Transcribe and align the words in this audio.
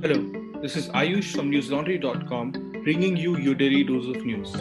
Hello, 0.00 0.30
this 0.62 0.76
is 0.76 0.88
Ayush 0.90 1.34
from 1.34 1.50
newslaundry.com 1.50 2.52
bringing 2.84 3.16
you 3.16 3.36
your 3.36 3.56
daily 3.56 3.82
dose 3.82 4.06
of 4.06 4.24
news. 4.24 4.52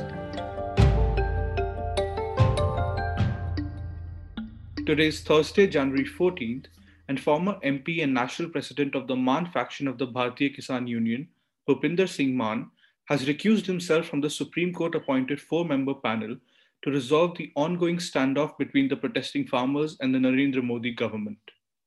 Today 4.87 5.10
is 5.10 5.21
Thursday, 5.21 5.67
January 5.67 6.05
14th, 6.05 6.66
and 7.08 7.19
former 7.19 7.60
MP 7.64 8.02
and 8.02 8.16
national 8.16 8.50
president 8.50 8.96
of 8.96 9.05
the 9.05 9.16
Maan 9.16 9.46
faction 9.46 9.88
of 9.88 10.00
the 10.00 10.08
Bharatiya 10.08 10.58
Kisan 10.58 10.88
Union, 10.88 11.28
Bhupinder 11.70 12.10
Singh 12.10 12.36
Maan, 12.36 12.72
has 13.06 13.26
recused 13.26 13.68
himself 13.68 14.08
from 14.08 14.22
the 14.22 14.32
Supreme 14.32 14.74
Court 14.74 14.96
appointed 14.96 15.40
four 15.40 15.66
member 15.66 15.94
panel 15.94 16.36
to 16.82 16.90
resolve 16.90 17.38
the 17.38 17.52
ongoing 17.56 17.98
standoff 17.98 18.58
between 18.58 18.88
the 18.88 18.98
protesting 18.98 19.46
farmers 19.46 19.98
and 20.00 20.16
the 20.16 20.20
Narendra 20.20 20.64
Modi 20.64 20.94
government. 20.94 21.38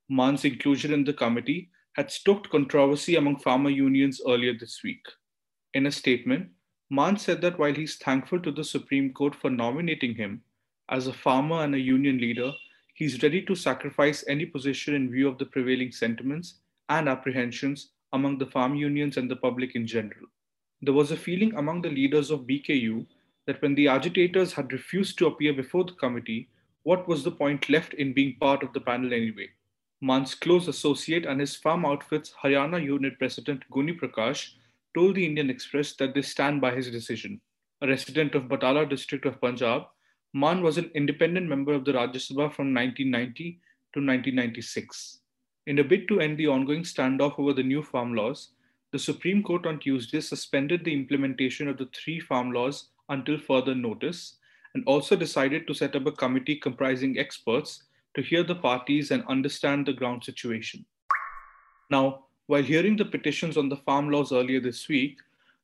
Maan's 0.09 0.45
inclusion 0.45 0.93
in 0.93 1.03
the 1.03 1.13
committee 1.13 1.69
had 1.97 2.11
stoked 2.11 2.51
controversy 2.51 3.17
among 3.17 3.39
farmer 3.39 3.71
unions 3.71 4.21
earlier 4.27 4.55
this 4.55 4.83
week. 4.83 5.05
In 5.75 5.87
a 5.87 5.93
statement, 5.93 6.51
Maan 6.91 7.17
said 7.17 7.41
that 7.43 7.59
while 7.59 7.75
he's 7.75 7.97
thankful 7.97 8.41
to 8.41 8.51
the 8.51 8.65
Supreme 8.65 9.13
Court 9.13 9.35
for 9.35 9.51
nominating 9.51 10.15
him, 10.15 10.43
as 10.89 11.07
a 11.07 11.13
farmer 11.13 11.63
and 11.63 11.75
a 11.75 11.79
union 11.79 12.19
leader, 12.19 12.53
he's 12.95 13.23
ready 13.23 13.43
to 13.43 13.55
sacrifice 13.55 14.25
any 14.29 14.45
position 14.45 14.95
in 14.95 15.11
view 15.11 15.29
of 15.29 15.39
the 15.39 15.47
prevailing 15.47 15.93
sentiments 15.93 16.55
and 16.89 17.09
apprehensions 17.09 17.91
among 18.13 18.39
the 18.39 18.47
farm 18.47 18.75
unions 18.75 19.17
and 19.17 19.31
the 19.31 19.37
public 19.37 19.77
in 19.77 19.87
general. 19.87 20.27
There 20.83 20.95
was 20.95 21.13
a 21.13 21.17
feeling 21.17 21.55
among 21.55 21.83
the 21.83 21.91
leaders 21.91 22.31
of 22.31 22.41
BKU 22.41 23.07
that 23.47 23.63
when 23.63 23.75
the 23.75 23.89
agitators 23.89 24.53
had 24.53 24.73
refused 24.73 25.19
to 25.19 25.27
appear 25.27 25.53
before 25.53 25.85
the 25.85 25.93
committee, 25.93 26.49
what 26.83 27.07
was 27.07 27.23
the 27.23 27.31
point 27.31 27.69
left 27.69 27.95
in 27.95 28.13
being 28.13 28.37
part 28.41 28.63
of 28.63 28.73
the 28.73 28.81
panel 28.81 29.13
anyway? 29.13 29.49
Maan's 30.03 30.35
close 30.35 30.67
associate 30.67 31.27
and 31.27 31.39
his 31.39 31.57
farm 31.57 31.85
outfit's 31.85 32.33
Haryana 32.43 32.83
unit 32.83 33.19
president 33.19 33.63
Guni 33.71 33.99
Prakash 33.99 34.55
told 34.95 35.15
the 35.15 35.27
Indian 35.27 35.51
Express 35.51 35.93
that 35.97 36.15
they 36.15 36.23
stand 36.23 36.61
by 36.61 36.75
his 36.75 36.91
decision. 36.91 37.41
A 37.83 37.87
resident 37.87 38.35
of 38.35 38.45
Batala 38.45 38.89
district 38.89 39.27
of 39.27 39.41
Punjab, 39.41 39.85
Maan 40.33 40.63
was 40.63 40.79
an 40.79 40.91
independent 40.95 41.49
member 41.49 41.75
of 41.75 41.85
the 41.85 41.93
Rajya 41.93 42.17
Sabha 42.17 42.53
from 42.53 42.73
1990 42.73 43.61
to 43.93 44.01
1996. 44.01 45.21
In 45.67 45.79
a 45.79 45.85
bid 45.85 46.09
to 46.09 46.21
end 46.21 46.39
the 46.39 46.47
ongoing 46.47 46.83
standoff 46.83 47.39
over 47.39 47.53
the 47.53 47.63
new 47.63 47.83
farm 47.83 48.15
laws, 48.15 48.53
the 48.93 48.99
Supreme 48.99 49.43
Court 49.43 49.67
on 49.67 49.79
Tuesday 49.79 50.21
suspended 50.21 50.85
the 50.85 50.95
implementation 50.95 51.69
of 51.69 51.77
the 51.77 51.89
three 51.95 52.21
farm 52.21 52.53
laws 52.53 52.89
until 53.09 53.39
further 53.39 53.75
notice 53.75 54.37
and 54.75 54.83
also 54.87 55.15
decided 55.15 55.67
to 55.67 55.75
set 55.75 55.95
up 55.95 56.07
a 56.07 56.13
committee 56.13 56.57
comprising 56.57 57.19
experts 57.19 57.85
to 58.15 58.23
hear 58.23 58.43
the 58.43 58.55
parties 58.55 59.11
and 59.11 59.25
understand 59.29 59.87
the 59.87 59.93
ground 59.93 60.25
situation. 60.25 60.85
Now, 61.91 62.25
while 62.47 62.63
hearing 62.63 62.97
the 62.97 63.05
petitions 63.05 63.57
on 63.57 63.69
the 63.69 63.77
farm 63.77 64.11
laws 64.11 64.33
earlier 64.33 64.61
this 64.61 64.89
week, 64.89 65.19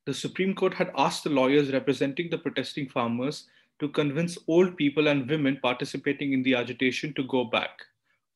the 0.04 0.14
Supreme 0.14 0.54
Court 0.54 0.74
had 0.74 0.92
asked 0.96 1.24
the 1.24 1.30
lawyers 1.30 1.72
representing 1.72 2.30
the 2.30 2.38
protesting 2.38 2.88
farmers 2.88 3.48
to 3.80 3.88
convince 3.88 4.38
old 4.46 4.76
people 4.76 5.08
and 5.08 5.28
women 5.28 5.58
participating 5.62 6.32
in 6.32 6.42
the 6.42 6.54
agitation 6.54 7.12
to 7.14 7.24
go 7.24 7.44
back. 7.44 7.70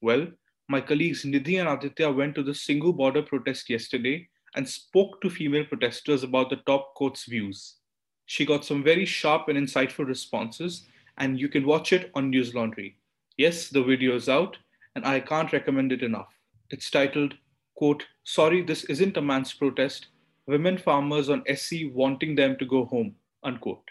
Well, 0.00 0.26
my 0.68 0.80
colleagues 0.80 1.24
Nidhi 1.24 1.60
and 1.60 1.68
Aditya 1.68 2.10
went 2.10 2.34
to 2.34 2.42
the 2.42 2.52
Singhu 2.52 2.96
border 2.96 3.22
protest 3.22 3.70
yesterday 3.70 4.28
and 4.54 4.68
spoke 4.68 5.20
to 5.20 5.30
female 5.30 5.64
protesters 5.64 6.22
about 6.22 6.50
the 6.50 6.56
top 6.66 6.94
court's 6.94 7.24
views. 7.24 7.76
She 8.26 8.44
got 8.44 8.64
some 8.64 8.82
very 8.82 9.04
sharp 9.04 9.48
and 9.48 9.58
insightful 9.58 10.06
responses, 10.06 10.86
and 11.18 11.40
you 11.40 11.48
can 11.48 11.66
watch 11.66 11.92
it 11.92 12.10
on 12.14 12.30
News 12.30 12.54
Laundry. 12.54 12.96
Yes, 13.40 13.70
the 13.70 13.82
video 13.82 14.16
is 14.16 14.28
out, 14.28 14.58
and 14.94 15.06
I 15.06 15.18
can't 15.18 15.50
recommend 15.50 15.92
it 15.92 16.02
enough. 16.02 16.28
It's 16.68 16.90
titled, 16.90 17.36
quote, 17.74 18.04
Sorry, 18.22 18.60
this 18.60 18.84
isn't 18.84 19.16
a 19.16 19.22
man's 19.22 19.54
protest. 19.54 20.08
Women 20.46 20.76
farmers 20.76 21.30
on 21.30 21.46
SC 21.50 21.86
wanting 21.94 22.34
them 22.34 22.58
to 22.58 22.66
go 22.66 22.84
home, 22.84 23.14
unquote. 23.42 23.88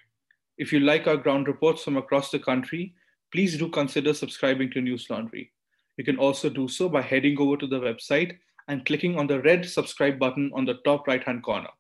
If 0.59 0.71
you 0.71 0.81
like 0.81 1.07
our 1.07 1.17
ground 1.17 1.47
reports 1.47 1.83
from 1.83 1.97
across 1.97 2.29
the 2.29 2.37
country, 2.37 2.93
please 3.31 3.57
do 3.57 3.69
consider 3.69 4.13
subscribing 4.13 4.69
to 4.69 4.81
News 4.81 5.07
Laundry. 5.09 5.51
You 5.97 6.03
can 6.03 6.19
also 6.19 6.47
do 6.51 6.67
so 6.67 6.87
by 6.87 7.01
heading 7.01 7.35
over 7.39 7.57
to 7.57 7.65
the 7.65 7.79
website 7.79 8.37
and 8.67 8.85
clicking 8.85 9.17
on 9.17 9.25
the 9.25 9.41
red 9.41 9.65
subscribe 9.65 10.19
button 10.19 10.51
on 10.53 10.65
the 10.65 10.77
top 10.85 11.07
right 11.07 11.23
hand 11.23 11.41
corner. 11.41 11.71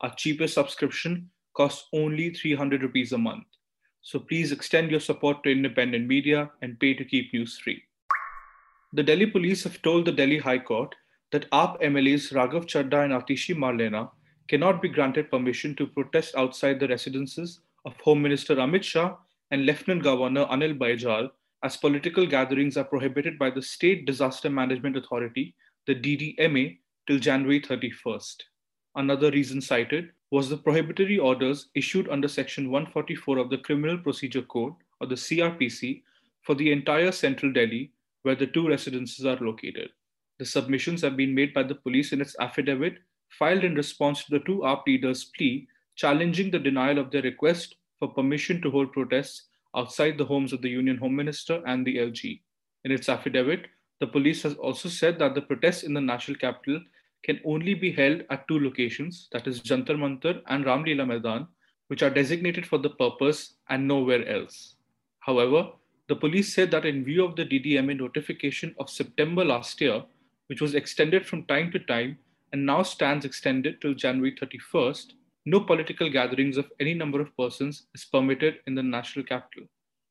Our 0.00 0.14
cheapest 0.14 0.54
subscription 0.54 1.28
costs 1.54 1.88
only 1.92 2.30
300 2.30 2.82
rupees 2.82 3.12
a 3.12 3.18
month. 3.18 3.44
So 4.10 4.18
please 4.18 4.52
extend 4.52 4.90
your 4.90 5.00
support 5.00 5.42
to 5.44 5.52
independent 5.52 6.06
media 6.06 6.50
and 6.62 6.80
pay 6.80 6.94
to 6.94 7.04
keep 7.04 7.30
news 7.34 7.58
free. 7.58 7.82
The 8.94 9.02
Delhi 9.02 9.26
police 9.26 9.64
have 9.64 9.82
told 9.82 10.06
the 10.06 10.12
Delhi 10.12 10.38
High 10.38 10.60
Court 10.60 10.94
that 11.30 11.50
AAP 11.50 11.82
MLAs 11.82 12.32
Raghav 12.32 12.64
Chadha 12.64 13.04
and 13.04 13.12
Atishi 13.12 13.54
Marlena 13.54 14.08
cannot 14.48 14.80
be 14.80 14.88
granted 14.88 15.30
permission 15.30 15.74
to 15.74 15.86
protest 15.86 16.34
outside 16.36 16.80
the 16.80 16.88
residences 16.88 17.60
of 17.84 18.00
Home 18.00 18.22
Minister 18.22 18.56
Amit 18.56 18.82
Shah 18.82 19.14
and 19.50 19.66
Lieutenant 19.66 20.02
Governor 20.02 20.46
Anil 20.46 20.78
Baijal 20.78 21.28
as 21.62 21.76
political 21.76 22.26
gatherings 22.26 22.78
are 22.78 22.84
prohibited 22.84 23.38
by 23.38 23.50
the 23.50 23.60
State 23.60 24.06
Disaster 24.06 24.48
Management 24.48 24.96
Authority, 24.96 25.54
the 25.86 25.94
DDMA, 25.94 26.78
till 27.06 27.18
January 27.18 27.60
31st. 27.60 28.36
Another 28.94 29.30
reason 29.30 29.60
cited 29.60 30.12
was 30.30 30.48
the 30.48 30.56
prohibitory 30.56 31.18
orders 31.18 31.68
issued 31.74 32.08
under 32.08 32.28
Section 32.28 32.70
144 32.70 33.38
of 33.38 33.50
the 33.50 33.58
Criminal 33.58 33.98
Procedure 33.98 34.42
Code, 34.42 34.74
or 35.00 35.06
the 35.06 35.14
CRPC, 35.14 36.02
for 36.42 36.54
the 36.54 36.70
entire 36.72 37.12
central 37.12 37.52
Delhi, 37.52 37.92
where 38.22 38.34
the 38.34 38.46
two 38.46 38.68
residences 38.68 39.24
are 39.24 39.36
located. 39.36 39.90
The 40.38 40.44
submissions 40.44 41.02
have 41.02 41.16
been 41.16 41.34
made 41.34 41.54
by 41.54 41.62
the 41.62 41.74
police 41.74 42.12
in 42.12 42.20
its 42.20 42.36
affidavit 42.38 42.98
filed 43.28 43.64
in 43.64 43.74
response 43.74 44.24
to 44.24 44.30
the 44.30 44.44
two 44.44 44.58
AAP 44.58 44.86
leaders' 44.86 45.24
plea 45.36 45.66
challenging 45.96 46.50
the 46.50 46.58
denial 46.58 46.98
of 46.98 47.10
their 47.10 47.22
request 47.22 47.74
for 47.98 48.08
permission 48.08 48.62
to 48.62 48.70
hold 48.70 48.92
protests 48.92 49.46
outside 49.76 50.16
the 50.16 50.24
homes 50.24 50.52
of 50.52 50.62
the 50.62 50.68
Union 50.68 50.96
Home 50.98 51.16
Minister 51.16 51.62
and 51.66 51.86
the 51.86 51.96
LG. 51.96 52.40
In 52.84 52.92
its 52.92 53.08
affidavit, 53.08 53.66
the 54.00 54.06
police 54.06 54.42
has 54.44 54.54
also 54.54 54.88
said 54.88 55.18
that 55.18 55.34
the 55.34 55.42
protests 55.42 55.82
in 55.82 55.92
the 55.94 56.00
national 56.00 56.38
capital 56.38 56.80
can 57.24 57.40
only 57.44 57.74
be 57.74 57.92
held 57.92 58.24
at 58.30 58.46
two 58.48 58.60
locations, 58.60 59.28
that 59.32 59.46
is 59.46 59.60
Jantar 59.60 59.96
Mantar 59.96 60.40
and 60.46 60.64
Ramlila 60.64 61.06
Maidan, 61.06 61.46
which 61.88 62.02
are 62.02 62.10
designated 62.10 62.66
for 62.66 62.78
the 62.78 62.90
purpose 62.90 63.54
and 63.68 63.86
nowhere 63.86 64.26
else. 64.28 64.76
However, 65.20 65.70
the 66.08 66.16
police 66.16 66.54
said 66.54 66.70
that 66.70 66.86
in 66.86 67.04
view 67.04 67.24
of 67.24 67.36
the 67.36 67.44
DDMA 67.44 67.98
notification 67.98 68.74
of 68.78 68.88
September 68.88 69.44
last 69.44 69.80
year, 69.80 70.02
which 70.46 70.60
was 70.60 70.74
extended 70.74 71.26
from 71.26 71.44
time 71.44 71.70
to 71.72 71.78
time 71.80 72.18
and 72.52 72.64
now 72.64 72.82
stands 72.82 73.24
extended 73.24 73.80
till 73.80 73.94
January 73.94 74.34
31st, 74.34 75.12
no 75.44 75.60
political 75.60 76.10
gatherings 76.10 76.56
of 76.56 76.70
any 76.80 76.94
number 76.94 77.20
of 77.20 77.36
persons 77.36 77.86
is 77.94 78.04
permitted 78.04 78.56
in 78.66 78.74
the 78.74 78.82
national 78.82 79.24
capital. 79.24 79.66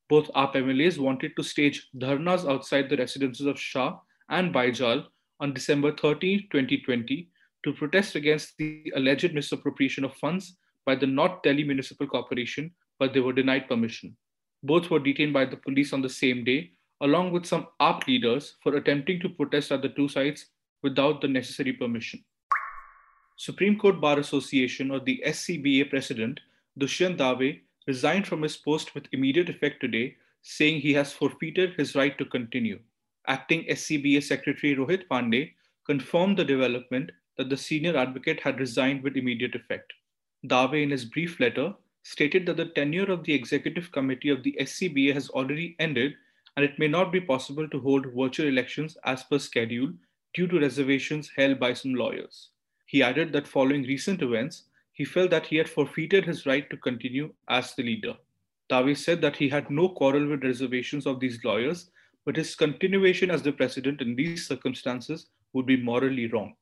Both 0.10 0.32
AAP 0.34 0.56
MLAs 0.56 0.98
wanted 0.98 1.36
to 1.36 1.44
stage 1.44 1.90
dharnas 1.98 2.50
outside 2.50 2.90
the 2.90 2.98
residences 2.98 3.46
of 3.46 3.60
Shah 3.60 4.00
and 4.30 4.54
Baijal 4.54 5.06
on 5.40 5.54
December 5.54 5.92
13, 5.96 6.48
2020, 6.52 7.30
to 7.64 7.74
protest 7.74 8.16
against 8.16 8.58
the 8.58 8.92
alleged 8.96 9.34
misappropriation 9.34 10.04
of 10.04 10.16
funds 10.16 10.58
by 10.86 10.96
the 10.96 11.08
North 11.08 11.42
Delhi 11.44 11.64
Municipal 11.64 12.08
Corporation, 12.08 12.72
but 13.00 13.14
they 13.14 13.20
were 13.20 13.34
denied 13.34 13.68
permission. 13.68 14.16
Both 14.64 14.90
were 14.90 15.00
detained 15.00 15.34
by 15.34 15.46
the 15.46 15.58
police 15.58 15.94
on 15.94 16.02
the 16.02 16.10
same 16.10 16.44
day, 16.44 16.72
along 17.02 17.32
with 17.32 17.46
some 17.46 17.68
AAP 17.80 18.08
leaders 18.08 18.56
for 18.64 18.76
attempting 18.76 19.20
to 19.20 19.30
protest 19.30 19.72
at 19.72 19.82
the 19.82 19.90
two 19.90 20.08
sites 20.08 20.48
without 20.82 21.22
the 21.22 21.28
necessary 21.28 21.74
permission. 21.74 22.24
Supreme 23.38 23.78
Court 23.78 24.02
Bar 24.02 24.20
Association 24.20 24.90
or 24.90 25.00
the 25.00 25.22
SCBA 25.26 25.90
president, 25.90 26.40
Dushyant 26.80 27.18
Dave, 27.18 27.60
resigned 27.86 28.28
from 28.28 28.42
his 28.42 28.58
post 28.58 28.96
with 28.96 29.06
immediate 29.12 29.50
effect 29.50 29.80
today, 29.80 30.16
saying 30.42 30.82
he 30.82 30.94
has 30.94 31.14
forfeited 31.14 31.74
his 31.78 31.96
right 31.96 32.18
to 32.18 32.26
continue 32.26 32.80
acting 33.28 33.66
SCBA 33.66 34.24
Secretary 34.24 34.76
Rohit 34.76 35.08
Pandey 35.08 35.54
confirmed 35.86 36.38
the 36.38 36.46
development 36.46 37.12
that 37.38 37.50
the 37.50 37.58
senior 37.58 37.96
advocate 37.96 38.40
had 38.40 38.60
resigned 38.60 39.04
with 39.04 39.18
immediate 39.18 39.56
effect. 39.56 39.94
Dave, 40.46 40.74
in 40.74 40.92
his 40.92 41.06
brief 41.06 41.40
letter, 41.40 41.74
stated 42.04 42.46
that 42.46 42.58
the 42.58 42.66
tenure 42.66 43.12
of 43.12 43.24
the 43.24 43.34
executive 43.34 43.92
committee 43.92 44.30
of 44.30 44.44
the 44.44 44.56
SCBA 44.60 45.14
has 45.14 45.30
already 45.30 45.76
ended 45.80 46.14
and 46.56 46.66
it 46.66 46.80
may 46.80 46.88
not 46.88 47.12
be 47.12 47.22
possible 47.22 47.68
to 47.70 47.80
hold 47.80 48.14
virtual 48.16 48.48
elections 48.48 48.98
as 49.04 49.24
per 49.24 49.38
schedule 49.38 49.94
due 50.34 50.48
to 50.48 50.60
reservations 50.60 51.32
held 51.36 51.60
by 51.60 51.74
some 51.74 51.94
lawyers. 51.94 52.50
He 52.86 53.04
added 53.04 53.34
that 53.34 53.48
following 53.48 53.84
recent 53.84 54.22
events, 54.22 54.64
he 54.94 55.06
felt 55.06 55.30
that 55.32 55.46
he 55.46 55.58
had 55.58 55.70
forfeited 55.70 56.26
his 56.26 56.46
right 56.46 56.68
to 56.70 56.78
continue 56.78 57.34
as 57.50 57.76
the 57.76 57.84
leader. 57.84 58.16
Dave 58.70 58.98
said 58.98 59.22
that 59.22 59.36
he 59.36 59.50
had 59.50 59.70
no 59.70 59.90
quarrel 59.90 60.28
with 60.28 60.44
reservations 60.44 61.06
of 61.06 61.20
these 61.20 61.44
lawyers 61.44 61.92
but 62.28 62.36
his 62.36 62.56
continuation 62.56 63.32
as 63.32 63.42
the 63.42 63.54
president 63.54 64.02
in 64.02 64.14
these 64.14 64.46
circumstances 64.46 65.28
would 65.54 65.66
be 65.66 65.82
morally 65.82 66.28
wrong. 66.28 66.54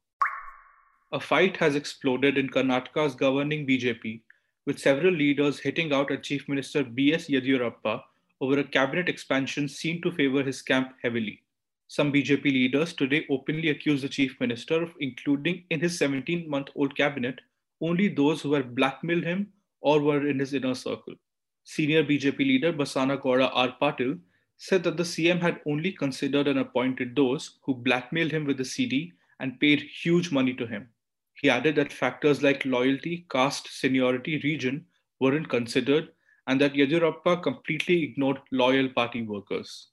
A 1.11 1.19
fight 1.19 1.57
has 1.57 1.73
exploded 1.75 2.37
in 2.37 2.49
Karnataka's 2.49 3.15
governing 3.15 3.65
BJP, 3.65 4.21
with 4.67 4.77
several 4.77 5.11
leaders 5.11 5.57
hitting 5.59 5.91
out 5.91 6.11
at 6.11 6.21
Chief 6.21 6.47
Minister 6.47 6.83
B.S. 6.83 7.25
Yediyurappa 7.29 7.99
over 8.41 8.59
a 8.59 8.63
cabinet 8.63 9.09
expansion 9.09 9.67
seen 9.67 10.03
to 10.03 10.11
favor 10.11 10.43
his 10.43 10.61
camp 10.61 10.93
heavily. 11.01 11.41
Some 11.87 12.13
BJP 12.13 12.43
leaders 12.43 12.93
today 12.93 13.25
openly 13.31 13.69
accuse 13.69 14.03
the 14.03 14.09
chief 14.09 14.39
minister 14.39 14.83
of 14.83 14.93
including 14.99 15.63
in 15.71 15.79
his 15.79 15.97
17 15.97 16.47
month 16.47 16.67
old 16.75 16.95
cabinet 16.95 17.41
only 17.81 18.07
those 18.07 18.39
who 18.39 18.53
had 18.53 18.75
blackmailed 18.75 19.23
him 19.23 19.47
or 19.81 19.99
were 19.99 20.27
in 20.27 20.37
his 20.37 20.53
inner 20.53 20.75
circle. 20.75 21.15
Senior 21.63 22.03
BJP 22.03 22.37
leader 22.37 22.71
Basana 22.71 23.19
Gowda 23.19 23.49
R. 23.51 23.75
Patil 23.81 24.19
said 24.57 24.83
that 24.83 24.97
the 24.97 25.03
CM 25.03 25.39
had 25.41 25.61
only 25.65 25.91
considered 25.91 26.47
and 26.47 26.59
appointed 26.59 27.15
those 27.15 27.57
who 27.63 27.73
blackmailed 27.73 28.31
him 28.31 28.45
with 28.45 28.57
the 28.57 28.65
CD 28.65 29.13
and 29.39 29.59
paid 29.59 29.81
huge 29.81 30.31
money 30.31 30.53
to 30.53 30.65
him. 30.65 30.89
He 31.33 31.49
added 31.49 31.75
that 31.75 31.91
factors 31.91 32.41
like 32.41 32.65
loyalty, 32.65 33.25
caste, 33.29 33.67
seniority, 33.67 34.39
region 34.43 34.85
weren't 35.19 35.49
considered, 35.49 36.09
and 36.47 36.61
that 36.61 36.73
Yediyurappa 36.73 37.43
completely 37.43 38.03
ignored 38.03 38.39
loyal 38.51 38.89
party 38.89 39.23
workers. 39.23 39.89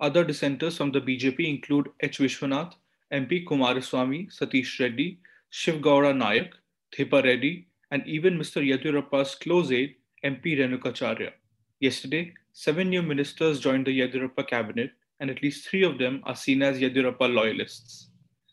Other 0.00 0.24
dissenters 0.24 0.76
from 0.76 0.92
the 0.92 1.00
BJP 1.00 1.40
include 1.40 1.88
H. 2.00 2.18
Vishwanath, 2.18 2.74
MP 3.12 3.44
Kumaraswamy, 3.46 4.32
Satish 4.34 4.80
Reddy, 4.80 5.20
Shiv 5.50 5.76
Gaura 5.80 6.12
Nayak, 6.14 6.52
Thipa 6.92 7.22
Reddy, 7.22 7.66
and 7.90 8.06
even 8.06 8.38
Mr. 8.38 8.62
Yediyurappa's 8.66 9.34
close 9.34 9.70
aide, 9.70 9.96
MP 10.24 10.58
Renukacharya. 10.58 11.32
Yesterday, 11.80 12.32
seven 12.58 12.88
new 12.88 13.02
ministers 13.02 13.60
joined 13.60 13.86
the 13.86 14.00
Yediyurappa 14.00 14.48
cabinet, 14.48 14.90
and 15.20 15.28
at 15.28 15.42
least 15.42 15.68
three 15.68 15.84
of 15.84 15.98
them 15.98 16.22
are 16.24 16.34
seen 16.34 16.62
as 16.62 16.78
Yediyurappa 16.78 17.34
loyalists. 17.34 18.08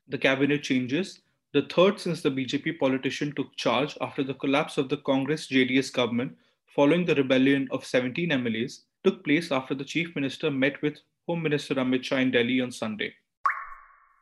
The 0.09 0.17
cabinet 0.17 0.61
changes, 0.61 1.21
the 1.53 1.61
third 1.61 2.01
since 2.01 2.21
the 2.21 2.29
BJP 2.29 2.79
politician 2.79 3.31
took 3.33 3.55
charge 3.55 3.97
after 4.01 4.21
the 4.21 4.33
collapse 4.33 4.77
of 4.77 4.89
the 4.89 4.97
Congress 4.97 5.47
JDS 5.47 5.93
government 5.93 6.35
following 6.75 7.05
the 7.05 7.15
rebellion 7.15 7.69
of 7.71 7.85
17 7.85 8.29
MLAs, 8.29 8.81
took 9.05 9.23
place 9.23 9.53
after 9.53 9.73
the 9.73 9.85
chief 9.85 10.13
minister 10.17 10.51
met 10.51 10.81
with 10.81 10.99
Home 11.27 11.41
Minister 11.41 11.75
Amit 11.75 12.03
Shah 12.03 12.17
in 12.17 12.31
Delhi 12.31 12.59
on 12.59 12.73
Sunday. 12.73 13.13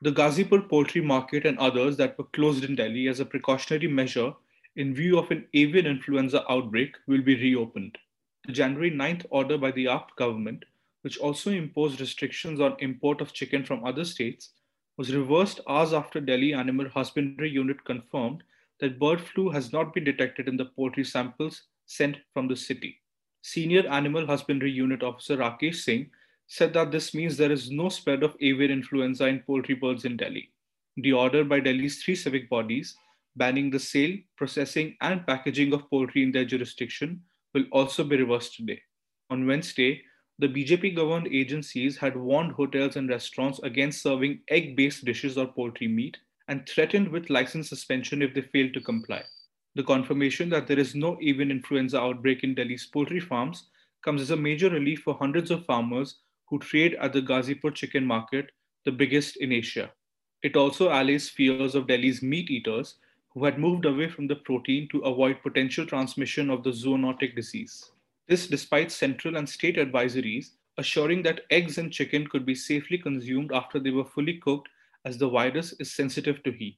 The 0.04 0.12
Ghazipur 0.12 0.70
poultry 0.70 1.02
market 1.02 1.48
and 1.48 1.58
others 1.58 1.98
that 1.98 2.20
were 2.20 2.26
closed 2.34 2.64
in 2.64 2.76
Delhi 2.76 3.08
as 3.08 3.20
a 3.20 3.26
precautionary 3.26 3.88
measure 3.88 4.32
in 4.76 4.94
view 4.94 5.18
of 5.18 5.32
an 5.32 5.48
avian 5.56 5.88
influenza 5.88 6.46
outbreak 6.52 6.94
will 7.08 7.24
be 7.24 7.36
reopened. 7.36 7.98
The 8.46 8.54
January 8.54 8.90
9th 8.90 9.26
order 9.30 9.58
by 9.58 9.72
the 9.72 9.86
AAP 9.86 10.16
government, 10.16 10.66
which 11.02 11.20
also 11.20 11.52
imposed 11.52 12.00
restrictions 12.00 12.60
on 12.60 12.76
import 12.80 13.22
of 13.22 13.34
chicken 13.34 13.64
from 13.64 13.86
other 13.86 14.04
states, 14.04 14.52
was 14.98 15.16
reversed 15.16 15.60
hours 15.68 15.94
after 15.94 16.20
Delhi 16.20 16.54
Animal 16.54 16.90
Husbandry 16.90 17.50
Unit 17.50 17.84
confirmed 17.86 18.44
that 18.80 19.00
bird 19.00 19.22
flu 19.22 19.50
has 19.52 19.72
not 19.72 19.94
been 19.94 20.04
detected 20.04 20.48
in 20.48 20.58
the 20.58 20.66
poultry 20.66 21.04
samples 21.04 21.64
sent 21.86 22.18
from 22.34 22.48
the 22.48 22.56
city. 22.56 23.00
Senior 23.44 23.88
Animal 23.88 24.26
Husbandry 24.26 24.72
Unit 24.72 25.04
Officer 25.04 25.38
Rakesh 25.38 25.84
Singh 25.84 26.10
said 26.48 26.74
that 26.74 26.92
this 26.92 27.14
means 27.14 27.38
there 27.38 27.52
is 27.52 27.72
no 27.72 27.90
spread 27.90 28.24
of 28.24 28.36
avian 28.42 28.72
influenza 28.72 29.26
in 29.26 29.40
poultry 29.42 29.76
birds 29.76 30.04
in 30.04 30.18
Delhi. 30.18 30.52
The 30.98 31.14
order 31.14 31.44
by 31.44 31.60
Delhi's 31.60 32.04
three 32.04 32.16
civic 32.16 32.50
bodies 32.50 32.96
banning 33.36 33.70
the 33.70 33.80
sale, 33.80 34.18
processing, 34.36 34.98
and 35.02 35.26
packaging 35.26 35.74
of 35.74 35.90
poultry 35.90 36.24
in 36.24 36.32
their 36.32 36.44
jurisdiction 36.44 37.22
will 37.54 37.66
also 37.72 38.04
be 38.04 38.18
reversed 38.18 38.56
today. 38.56 38.82
On 39.30 39.46
Wednesday, 39.48 40.02
the 40.40 40.48
BJP 40.48 40.96
governed 40.96 41.28
agencies 41.28 41.98
had 41.98 42.18
warned 42.18 42.54
hotels 42.54 42.96
and 42.96 43.10
restaurants 43.10 43.60
against 43.64 44.02
serving 44.02 44.42
egg 44.50 44.76
based 44.76 45.06
dishes 45.06 45.38
or 45.38 45.48
poultry 45.48 45.88
meat 45.88 46.18
and 46.48 46.68
threatened 46.68 47.10
with 47.10 47.30
license 47.30 47.70
suspension 47.70 48.22
if 48.22 48.34
they 48.34 48.42
failed 48.42 48.74
to 48.74 48.82
comply. 48.82 49.24
The 49.76 49.84
confirmation 49.84 50.50
that 50.50 50.68
there 50.68 50.80
is 50.80 50.96
no 50.96 51.18
avian 51.22 51.52
influenza 51.52 52.00
outbreak 52.00 52.44
in 52.44 52.56
Delhi's 52.56 52.88
poultry 52.88 53.20
farms 53.20 53.70
comes 54.04 54.22
as 54.22 54.32
a 54.32 54.36
major 54.36 54.70
relief 54.70 55.02
for 55.04 55.14
hundreds 55.14 55.52
of 55.52 55.66
farmers 55.66 56.20
who 56.50 56.60
trade 56.60 56.98
at 57.00 57.14
the 57.14 57.22
Ghazipur 57.22 57.74
chicken 57.74 58.06
market, 58.06 58.52
the 58.84 58.92
biggest 58.92 59.38
in 59.38 59.52
Asia. 59.52 59.92
It 60.44 60.58
also 60.58 60.90
allays 60.90 61.30
fears 61.30 61.76
of 61.76 61.88
Delhi's 61.88 62.22
meat 62.22 62.50
eaters 62.50 62.96
who 63.34 63.46
had 63.46 63.58
moved 63.58 63.86
away 63.86 64.10
from 64.10 64.28
the 64.28 64.36
protein 64.36 64.88
to 64.92 65.00
avoid 65.00 65.42
potential 65.42 65.86
transmission 65.86 66.50
of 66.50 66.64
the 66.64 66.70
zoonotic 66.70 67.36
disease. 67.36 67.92
This 68.28 68.48
despite 68.48 68.92
central 68.92 69.38
and 69.38 69.48
state 69.48 69.78
advisories 69.78 70.52
assuring 70.78 71.22
that 71.24 71.42
eggs 71.50 71.78
and 71.78 71.92
chicken 71.92 72.28
could 72.28 72.46
be 72.46 72.56
safely 72.56 72.98
consumed 72.98 73.52
after 73.54 73.80
they 73.80 73.92
were 73.92 74.06
fully 74.06 74.38
cooked 74.38 74.70
as 75.06 75.18
the 75.18 75.30
virus 75.30 75.74
is 75.80 75.92
sensitive 75.92 76.42
to 76.44 76.52
heat. 76.52 76.78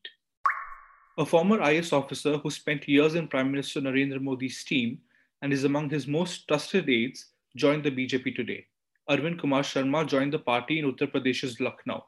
A 1.18 1.26
former 1.26 1.60
IAS 1.60 1.94
officer 1.94 2.38
who 2.38 2.50
spent 2.50 2.88
years 2.88 3.16
in 3.16 3.28
Prime 3.28 3.52
Minister 3.52 3.82
Narendra 3.82 4.20
Modi's 4.20 4.64
team 4.64 5.00
and 5.42 5.54
is 5.54 5.64
among 5.64 5.90
his 5.90 6.08
most 6.08 6.48
trusted 6.48 6.90
aides 6.90 7.28
joined 7.56 7.84
the 7.84 7.92
BJP 7.92 8.36
today. 8.36 8.66
Arvind 9.10 9.40
Kumar 9.40 9.62
Sharma 9.62 10.08
joined 10.08 10.34
the 10.34 10.40
party 10.40 10.80
in 10.80 10.92
Uttar 10.92 11.12
Pradesh's 11.12 11.60
Lucknow. 11.60 12.04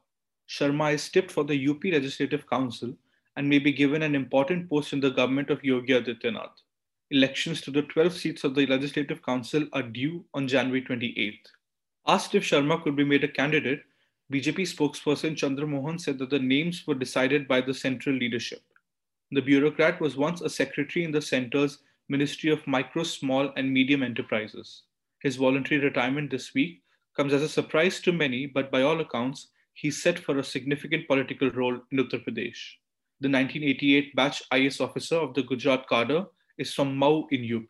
Sharma 0.50 0.94
is 0.94 1.08
tipped 1.10 1.32
for 1.32 1.44
the 1.44 1.68
UP 1.70 1.84
Legislative 1.84 2.50
Council 2.50 2.96
and 3.36 3.50
may 3.50 3.60
be 3.60 3.72
given 3.72 4.02
an 4.02 4.16
important 4.16 4.70
post 4.70 4.94
in 4.94 5.00
the 5.00 5.10
government 5.10 5.50
of 5.50 5.64
Yogi 5.64 5.94
Adityanath. 5.94 6.62
Elections 7.12 7.62
to 7.62 7.72
the 7.72 7.84
12 7.84 8.14
seats 8.14 8.44
of 8.44 8.56
the 8.56 8.66
Legislative 8.66 9.22
Council 9.24 9.68
are 9.74 9.84
due 9.84 10.26
on 10.34 10.48
January 10.48 10.82
28th. 10.82 11.46
Asked 12.08 12.36
if 12.36 12.44
Sharma 12.44 12.82
could 12.84 12.96
be 12.96 13.04
made 13.04 13.24
a 13.24 13.28
candidate, 13.28 13.84
BJP 14.32 14.62
spokesperson 14.62 15.38
Chandra 15.38 15.68
Mohan 15.68 16.00
said 16.00 16.18
that 16.20 16.30
the 16.32 16.40
names 16.40 16.88
were 16.88 16.96
decided 16.96 17.48
by 17.48 17.62
the 17.62 17.74
central 17.74 18.16
leadership. 18.16 18.64
The 19.32 19.42
bureaucrat 19.42 20.00
was 20.02 20.18
once 20.18 20.42
a 20.42 20.50
secretary 20.50 21.06
in 21.06 21.12
the 21.12 21.22
center's 21.22 21.80
Ministry 22.10 22.52
of 22.52 22.66
Micro, 22.68 23.04
Small, 23.04 23.52
and 23.56 23.72
Medium 23.72 24.04
Enterprises. 24.04 24.84
His 25.22 25.36
voluntary 25.36 25.82
retirement 25.82 26.30
this 26.30 26.54
week 26.54 26.84
comes 27.16 27.34
as 27.34 27.42
a 27.42 27.50
surprise 27.50 28.00
to 28.02 28.12
many, 28.12 28.46
but 28.46 28.72
by 28.72 28.82
all 28.82 29.00
accounts, 29.00 29.48
he's 29.74 30.02
set 30.02 30.20
for 30.20 30.38
a 30.38 30.44
significant 30.44 31.08
political 31.08 31.50
role 31.52 31.80
in 31.92 31.98
Uttar 31.98 32.24
Pradesh. 32.24 32.76
The 33.22 33.30
1988 33.30 34.16
batch 34.16 34.44
IAS 34.52 34.82
officer 34.82 35.16
of 35.16 35.34
the 35.34 35.44
Gujarat 35.44 35.88
cadre 35.88 36.26
is 36.58 36.74
from 36.74 36.98
Mau 36.98 37.28
in 37.32 37.50
UP, 37.56 37.70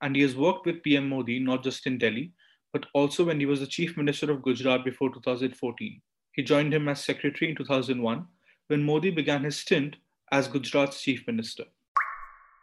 and 0.00 0.14
he 0.14 0.22
has 0.22 0.36
worked 0.36 0.66
with 0.66 0.82
PM 0.82 1.08
Modi 1.08 1.38
not 1.38 1.64
just 1.64 1.86
in 1.86 1.98
Delhi, 1.98 2.32
but 2.72 2.86
also 2.94 3.24
when 3.24 3.40
he 3.40 3.46
was 3.46 3.60
the 3.60 3.66
chief 3.66 3.96
minister 3.96 4.30
of 4.30 4.42
Gujarat 4.42 4.84
before 4.84 5.12
2014. 5.12 6.00
He 6.32 6.42
joined 6.42 6.72
him 6.72 6.88
as 6.88 7.04
secretary 7.04 7.50
in 7.50 7.56
2001 7.56 8.26
when 8.68 8.82
Modi 8.82 9.10
began 9.10 9.44
his 9.44 9.58
stint 9.60 9.96
as 10.32 10.48
Gujarat's 10.48 11.02
chief 11.02 11.26
minister. 11.26 11.64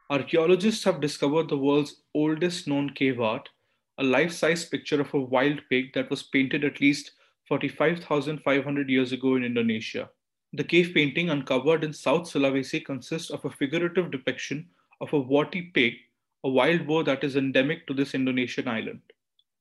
Archaeologists 0.10 0.84
have 0.84 1.00
discovered 1.00 1.50
the 1.50 1.58
world's 1.58 2.02
oldest 2.14 2.68
known 2.68 2.90
cave 2.90 3.22
art 3.22 3.48
a 3.98 4.04
life 4.04 4.32
size 4.32 4.66
picture 4.66 5.00
of 5.00 5.14
a 5.14 5.20
wild 5.20 5.62
pig 5.70 5.94
that 5.94 6.10
was 6.10 6.24
painted 6.24 6.64
at 6.64 6.82
least 6.82 7.12
45,500 7.48 8.90
years 8.90 9.12
ago 9.12 9.36
in 9.36 9.44
Indonesia. 9.44 10.10
The 10.54 10.66
cave 10.66 10.92
painting 10.94 11.30
uncovered 11.30 11.82
in 11.82 11.94
South 11.94 12.24
Sulawesi 12.24 12.84
consists 12.84 13.30
of 13.30 13.46
a 13.46 13.50
figurative 13.50 14.12
depiction 14.12 14.68
of 15.00 15.14
a 15.14 15.20
warty 15.20 15.72
pig, 15.74 15.94
a 16.44 16.50
wild 16.50 16.86
boar 16.86 17.06
that 17.06 17.24
is 17.24 17.38
endemic 17.38 17.88
to 17.88 17.94
this 17.94 18.14
Indonesian 18.14 18.68
island. 18.68 19.00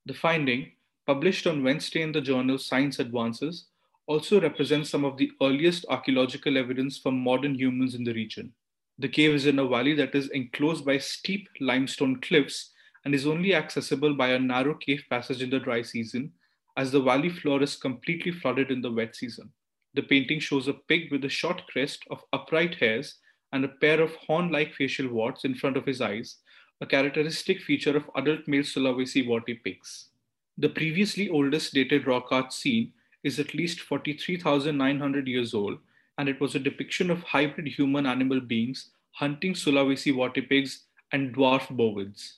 The 0.07 0.15
finding, 0.15 0.73
published 1.07 1.47
on 1.47 1.63
Wednesday 1.63 2.03
in 2.03 2.11
the 2.11 2.21
journal 2.21 2.59
Science 2.59 2.99
Advances, 2.99 3.67
also 4.09 4.41
represents 4.41 4.91
some 4.91 5.05
of 5.05 5.17
the 5.17 5.31
earliest 5.41 5.87
archaeological 5.89 6.59
evidence 6.59 6.99
for 6.99 7.13
modern 7.13 7.55
humans 7.55 7.95
in 7.95 8.03
the 8.03 8.13
region. 8.13 8.53
The 8.99 9.09
cave 9.09 9.33
is 9.35 9.47
in 9.47 9.61
a 9.61 9.69
valley 9.69 9.95
that 9.95 10.17
is 10.17 10.29
enclosed 10.31 10.85
by 10.85 10.99
steep 10.99 11.49
limestone 11.61 12.21
cliffs 12.21 12.73
and 13.05 13.15
is 13.15 13.29
only 13.29 13.55
accessible 13.55 14.15
by 14.15 14.31
a 14.31 14.41
narrow 14.41 14.75
cave 14.75 15.05
passage 15.09 15.41
in 15.41 15.51
the 15.51 15.61
dry 15.61 15.83
season, 15.83 16.33
as 16.77 16.91
the 16.91 17.01
valley 17.01 17.29
floor 17.29 17.63
is 17.63 17.77
completely 17.77 18.33
flooded 18.33 18.73
in 18.73 18.83
the 18.83 18.91
wet 18.91 19.15
season. 19.15 19.53
The 19.95 20.03
painting 20.03 20.41
shows 20.41 20.69
a 20.69 20.75
pig 20.75 21.11
with 21.11 21.25
a 21.25 21.29
short 21.29 21.67
crest 21.67 22.05
of 22.11 22.25
upright 22.33 22.77
hairs 22.77 23.17
and 23.53 23.65
a 23.65 23.69
pair 23.81 24.01
of 24.01 24.15
horn 24.15 24.53
like 24.53 24.75
facial 24.75 25.09
warts 25.09 25.45
in 25.45 25.55
front 25.55 25.77
of 25.77 25.87
his 25.87 26.01
eyes, 26.01 26.37
a 26.81 26.87
characteristic 26.87 27.61
feature 27.61 27.97
of 27.97 28.09
adult 28.17 28.47
male 28.47 28.63
Sulawesi 28.63 29.27
warty 29.27 29.55
pigs. 29.55 30.09
The 30.57 30.69
previously 30.69 31.29
oldest 31.29 31.75
dated 31.75 32.07
rock 32.07 32.29
art 32.31 32.53
seen 32.53 32.93
is 33.23 33.39
at 33.39 33.55
least 33.55 33.81
43,900 33.81 35.27
years 35.27 35.55
old, 35.55 35.79
and 36.19 36.29
it 36.29 36.41
was 36.41 36.55
a 36.55 36.61
depiction 36.61 37.11
of 37.11 37.23
hybrid 37.23 37.67
human 37.67 38.07
animal 38.07 38.41
beings 38.41 38.91
hunting 39.13 39.55
Sulawesi 39.55 40.15
warty 40.15 40.41
pigs 40.41 40.85
and 41.13 41.35
dwarf 41.35 41.67
bovids. 41.69 42.35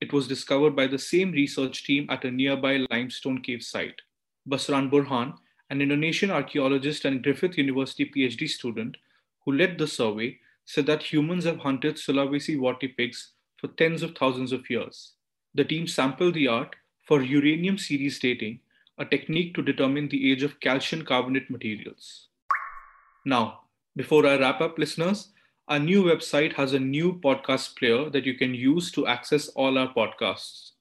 It 0.00 0.12
was 0.12 0.26
discovered 0.28 0.74
by 0.74 0.86
the 0.86 0.98
same 0.98 1.32
research 1.32 1.84
team 1.84 2.06
at 2.10 2.24
a 2.24 2.30
nearby 2.30 2.84
limestone 2.90 3.42
cave 3.42 3.62
site. 3.62 4.00
Basran 4.48 4.90
Burhan, 4.90 5.34
an 5.70 5.80
Indonesian 5.80 6.30
archaeologist 6.30 7.04
and 7.04 7.22
Griffith 7.22 7.56
University 7.56 8.04
PhD 8.04 8.48
student 8.48 8.96
who 9.44 9.52
led 9.52 9.78
the 9.78 9.86
survey, 9.86 10.38
said 10.64 10.86
that 10.86 11.02
humans 11.02 11.44
have 11.44 11.58
hunted 11.58 11.96
Sulawesi 11.96 12.58
warty 12.58 12.88
pigs 12.88 13.32
for 13.58 13.68
tens 13.68 14.02
of 14.02 14.16
thousands 14.16 14.52
of 14.52 14.68
years. 14.70 15.12
The 15.54 15.64
team 15.64 15.86
sampled 15.86 16.34
the 16.34 16.48
art 16.48 16.74
for 17.02 17.22
uranium 17.22 17.78
series 17.78 18.18
dating, 18.18 18.60
a 18.98 19.04
technique 19.04 19.54
to 19.54 19.62
determine 19.62 20.08
the 20.08 20.32
age 20.32 20.42
of 20.42 20.60
calcium 20.60 21.04
carbonate 21.04 21.50
materials. 21.50 22.28
Now, 23.24 23.60
before 23.96 24.26
I 24.26 24.38
wrap 24.38 24.60
up, 24.60 24.78
listeners, 24.78 25.28
our 25.68 25.78
new 25.78 26.02
website 26.02 26.54
has 26.54 26.72
a 26.72 26.78
new 26.78 27.20
podcast 27.20 27.76
player 27.78 28.10
that 28.10 28.24
you 28.24 28.34
can 28.34 28.54
use 28.54 28.90
to 28.92 29.06
access 29.06 29.48
all 29.48 29.78
our 29.78 29.92
podcasts. 29.94 30.72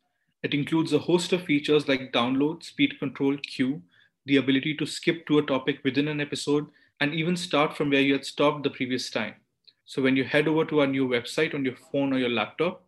It 0.42 0.54
includes 0.54 0.92
a 0.92 1.00
host 1.00 1.32
of 1.32 1.44
features 1.44 1.88
like 1.88 2.12
download, 2.12 2.64
speed 2.64 3.00
control, 3.00 3.38
queue, 3.38 3.82
the 4.26 4.38
ability 4.38 4.76
to 4.76 4.86
skip 4.86 5.26
to 5.28 5.40
a 5.40 5.46
topic 5.46 5.80
within 5.84 6.08
an 6.08 6.22
episode, 6.22 6.68
and 7.02 7.14
even 7.14 7.36
start 7.36 7.76
from 7.76 7.90
where 7.90 8.02
you 8.02 8.14
had 8.14 8.26
stopped 8.26 8.64
the 8.64 8.70
previous 8.70 9.10
time. 9.10 9.36
So 9.86 10.02
when 10.02 10.16
you 10.16 10.24
head 10.24 10.48
over 10.48 10.64
to 10.66 10.80
our 10.82 10.88
new 10.88 11.08
website 11.08 11.54
on 11.54 11.66
your 11.66 11.76
phone 11.92 12.14
or 12.14 12.18
your 12.18 12.30
laptop, 12.30 12.86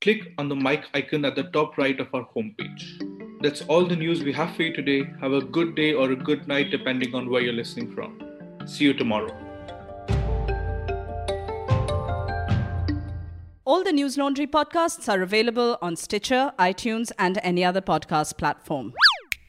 click 0.00 0.32
on 0.38 0.48
the 0.48 0.54
mic 0.54 0.84
icon 0.94 1.24
at 1.24 1.34
the 1.34 1.44
top 1.44 1.76
right 1.76 1.98
of 1.98 2.08
our 2.14 2.28
homepage. 2.36 3.42
That's 3.42 3.62
all 3.62 3.84
the 3.86 3.96
news 3.96 4.22
we 4.22 4.32
have 4.32 4.54
for 4.54 4.62
you 4.62 4.74
today. 4.74 5.04
Have 5.20 5.32
a 5.32 5.40
good 5.42 5.74
day 5.74 5.92
or 5.92 6.12
a 6.12 6.16
good 6.16 6.46
night, 6.46 6.70
depending 6.70 7.14
on 7.14 7.28
where 7.28 7.42
you're 7.42 7.52
listening 7.52 7.92
from. 7.94 8.20
See 8.66 8.84
you 8.84 8.94
tomorrow. 8.94 9.36
All 13.64 13.82
the 13.82 13.92
News 13.92 14.16
Laundry 14.16 14.46
podcasts 14.46 15.12
are 15.12 15.22
available 15.22 15.76
on 15.82 15.96
Stitcher, 15.96 16.52
iTunes, 16.58 17.10
and 17.18 17.40
any 17.42 17.64
other 17.64 17.80
podcast 17.80 18.38
platform. 18.38 18.94